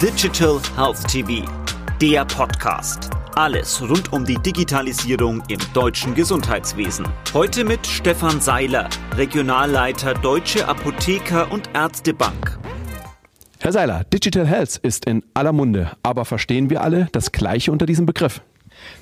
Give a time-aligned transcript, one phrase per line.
[0.00, 1.44] Digital Health TV,
[2.00, 3.10] der Podcast.
[3.34, 7.06] Alles rund um die Digitalisierung im deutschen Gesundheitswesen.
[7.34, 12.58] Heute mit Stefan Seiler, Regionalleiter Deutsche Apotheker und Ärztebank.
[13.58, 17.84] Herr Seiler, Digital Health ist in aller Munde, aber verstehen wir alle das Gleiche unter
[17.84, 18.40] diesem Begriff?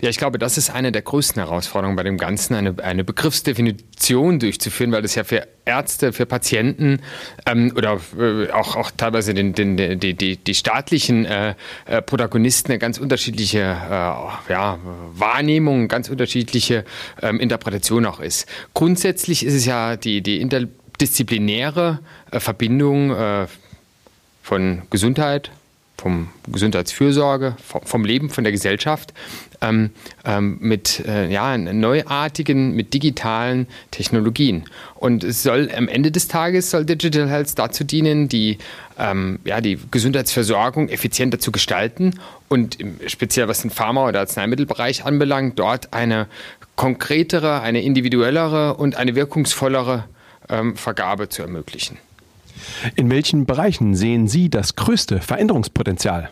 [0.00, 4.38] Ja, ich glaube, das ist eine der größten Herausforderungen bei dem Ganzen, eine, eine Begriffsdefinition
[4.38, 7.00] durchzuführen, weil das ja für Ärzte, für Patienten
[7.46, 12.72] ähm, oder äh, auch, auch teilweise den, den, die, die, die staatlichen äh, äh, Protagonisten
[12.72, 14.78] eine ganz unterschiedliche äh, ja,
[15.14, 16.84] Wahrnehmung, ganz unterschiedliche
[17.20, 18.48] ähm, Interpretation auch ist.
[18.72, 22.00] Grundsätzlich ist es ja die, die interdisziplinäre
[22.30, 23.46] äh, Verbindung äh,
[24.42, 25.50] von Gesundheit,
[26.00, 29.12] vom Gesundheitsfürsorge, vom Leben, von der Gesellschaft,
[29.60, 29.90] ähm,
[30.24, 34.64] ähm, mit äh, ja, neuartigen, mit digitalen Technologien.
[34.94, 38.56] Und es soll am Ende des Tages soll Digital Health dazu dienen, die,
[38.98, 45.58] ähm, ja, die Gesundheitsversorgung effizienter zu gestalten und speziell was den Pharma- oder Arzneimittelbereich anbelangt,
[45.58, 46.26] dort eine
[46.76, 50.04] konkretere, eine individuellere und eine wirkungsvollere
[50.48, 51.98] ähm, Vergabe zu ermöglichen.
[52.96, 56.30] In welchen Bereichen sehen Sie das größte Veränderungspotenzial?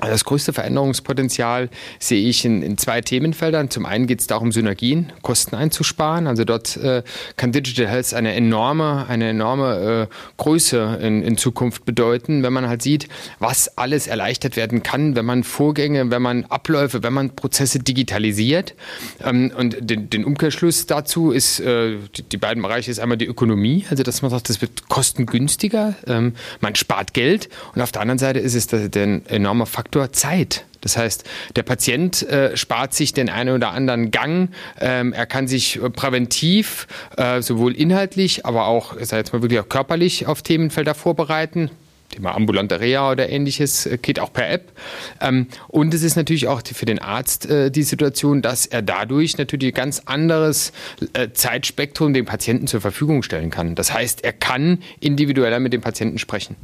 [0.00, 3.68] Also das größte Veränderungspotenzial sehe ich in, in zwei Themenfeldern.
[3.68, 6.26] Zum einen geht es darum, Synergien, Kosten einzusparen.
[6.26, 7.02] Also dort äh,
[7.36, 12.66] kann Digital Health eine enorme, eine enorme äh, Größe in, in Zukunft bedeuten, wenn man
[12.66, 13.08] halt sieht,
[13.40, 18.74] was alles erleichtert werden kann, wenn man Vorgänge, wenn man Abläufe, wenn man Prozesse digitalisiert.
[19.22, 23.26] Ähm, und den, den, Umkehrschluss dazu ist, äh, die, die, beiden Bereiche ist einmal die
[23.26, 27.50] Ökonomie, also dass man sagt, das wird kostengünstiger, ähm, man spart Geld.
[27.74, 30.66] Und auf der anderen Seite ist es der, der enorme Faktor, Faktor Zeit.
[30.82, 31.24] Das heißt,
[31.56, 34.50] der Patient äh, spart sich den einen oder anderen Gang.
[34.80, 39.58] Ähm, er kann sich äh, präventiv, äh, sowohl inhaltlich, aber auch, ich jetzt mal wirklich
[39.58, 41.70] auch körperlich auf Themenfelder vorbereiten.
[42.10, 44.72] Thema ambulante Reha oder ähnliches äh, geht auch per App.
[45.20, 49.38] Ähm, und es ist natürlich auch für den Arzt äh, die Situation, dass er dadurch
[49.38, 50.72] natürlich ein ganz anderes
[51.14, 53.74] äh, Zeitspektrum dem Patienten zur Verfügung stellen kann.
[53.74, 56.56] Das heißt, er kann individueller mit dem Patienten sprechen.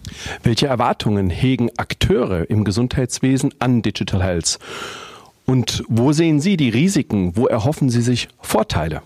[0.42, 4.58] Welche Erwartungen hegen Akteure im Gesundheitswesen an Digital Health?
[5.44, 7.36] Und wo sehen Sie die Risiken?
[7.36, 9.02] Wo erhoffen Sie sich Vorteile?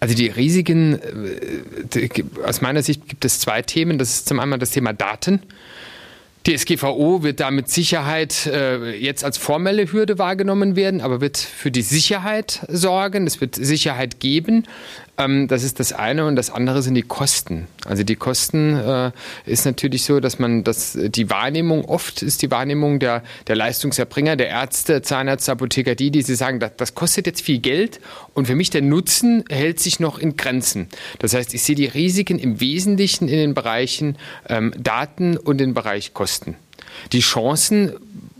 [0.00, 3.98] Also die Risiken, äh, aus meiner Sicht gibt es zwei Themen.
[3.98, 5.42] Das ist zum einen das Thema Daten.
[6.46, 11.36] Die SGVO wird da mit Sicherheit äh, jetzt als formelle Hürde wahrgenommen werden, aber wird
[11.36, 13.26] für die Sicherheit sorgen.
[13.26, 14.64] Es wird Sicherheit geben.
[15.18, 17.66] Ähm, das ist das eine und das andere sind die Kosten.
[17.84, 19.10] Also die Kosten äh,
[19.44, 24.36] ist natürlich so, dass man das, die Wahrnehmung, oft ist die Wahrnehmung der, der Leistungserbringer,
[24.36, 28.00] der Ärzte, Zahnärzte, Apotheker, die, die sie sagen, das, das kostet jetzt viel Geld
[28.34, 30.88] und für mich der Nutzen hält sich noch in Grenzen.
[31.18, 34.16] Das heißt, ich sehe die Risiken im Wesentlichen in den Bereichen
[34.48, 36.56] ähm, Daten und im Bereich Kosten.
[37.12, 37.92] Die Chancen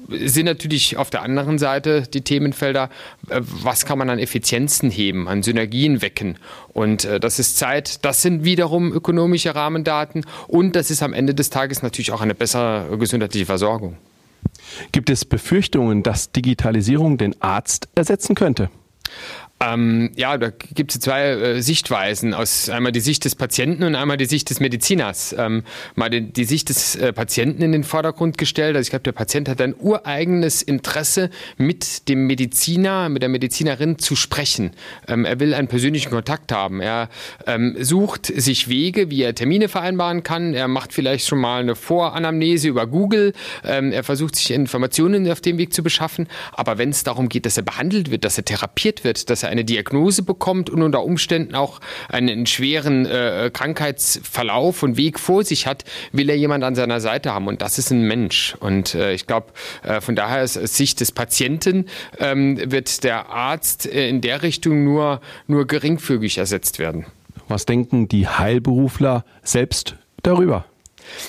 [0.08, 2.91] sind natürlich auf der anderen Seite die Themenfelder,
[3.28, 6.38] äh, was kann man an Effizienzen heben, an Synergien wecken.
[6.69, 11.34] Und äh, das ist Zeit, das sind wiederum ökonomische Rahmendaten und das ist am Ende
[11.34, 13.97] des Tages natürlich auch eine bessere gesundheitliche Versorgung.
[14.92, 18.70] Gibt es Befürchtungen, dass Digitalisierung den Arzt ersetzen könnte?
[19.60, 22.32] Ähm, ja, da gibt es zwei äh, Sichtweisen.
[22.32, 25.34] Aus einmal die Sicht des Patienten und einmal die Sicht des Mediziners.
[25.36, 25.64] Ähm,
[25.96, 28.76] mal die, die Sicht des äh, Patienten in den Vordergrund gestellt.
[28.76, 33.98] Also ich glaube, der Patient hat ein ureigenes Interesse, mit dem Mediziner, mit der Medizinerin
[33.98, 34.70] zu sprechen.
[35.08, 36.80] Ähm, er will einen persönlichen Kontakt haben.
[36.80, 37.08] Er
[37.47, 40.54] ähm, sucht sich Wege, wie er Termine vereinbaren kann.
[40.54, 43.32] Er macht vielleicht schon mal eine Voranamnese über Google.
[43.64, 46.28] Ähm, er versucht sich Informationen auf dem Weg zu beschaffen.
[46.52, 49.47] Aber wenn es darum geht, dass er behandelt wird, dass er therapiert wird, dass er
[49.48, 55.66] eine Diagnose bekommt und unter Umständen auch einen schweren äh, Krankheitsverlauf und Weg vor sich
[55.66, 57.48] hat, will er jemand an seiner Seite haben.
[57.48, 58.56] Und das ist ein Mensch.
[58.60, 59.48] Und äh, ich glaube,
[59.82, 61.86] äh, von daher aus Sicht des Patienten
[62.19, 67.06] ähm, wird der Arzt äh, in der Richtung nur, nur geringfügig ersetzt werden.
[67.48, 70.66] Was denken die Heilberufler selbst darüber?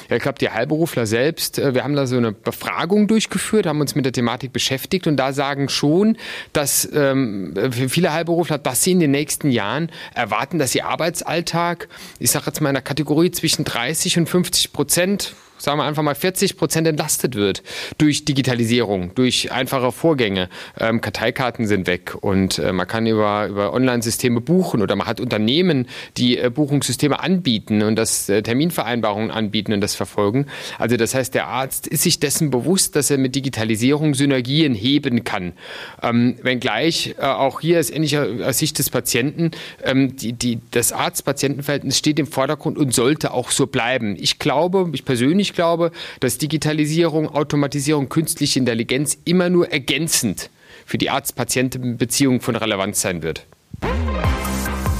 [0.09, 3.81] Ja, ich glaube, die Heilberufler selbst, äh, wir haben da so eine Befragung durchgeführt, haben
[3.81, 6.18] uns mit der Thematik beschäftigt und da sagen schon,
[6.54, 11.88] dass ähm, viele Heilberufler, dass sie in den nächsten Jahren erwarten, dass ihr Arbeitsalltag,
[12.19, 16.03] ich sage jetzt mal in der Kategorie zwischen 30 und 50 Prozent sagen wir einfach
[16.03, 17.63] mal 40 Prozent entlastet wird
[17.97, 20.50] durch Digitalisierung, durch einfache Vorgänge.
[20.79, 25.19] Ähm, Karteikarten sind weg und äh, man kann über, über Online-Systeme buchen oder man hat
[25.19, 30.47] Unternehmen, die äh, Buchungssysteme anbieten und das äh, Terminvereinbarungen anbieten und das verfolgen.
[30.77, 35.23] Also das heißt, der Arzt ist sich dessen bewusst, dass er mit Digitalisierung Synergien heben
[35.23, 35.53] kann.
[36.01, 39.51] Ähm, wenngleich äh, auch hier ist ähnlich aus Sicht des Patienten,
[39.83, 44.15] ähm, die, die, das Arzt-Patienten-Verhältnis steht im Vordergrund und sollte auch so bleiben.
[44.19, 50.50] Ich glaube, ich persönlich persönlich glaube, dass Digitalisierung, Automatisierung, künstliche Intelligenz immer nur ergänzend
[50.86, 53.46] für die Arzt-Patienten-Beziehung von Relevanz sein wird.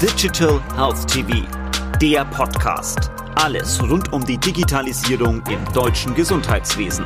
[0.00, 1.46] Digital Health TV,
[2.00, 3.10] der Podcast.
[3.36, 7.04] Alles rund um die Digitalisierung im deutschen Gesundheitswesen.